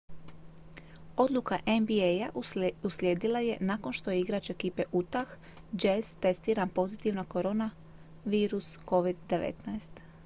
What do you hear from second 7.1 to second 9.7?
na koronavirus covid-19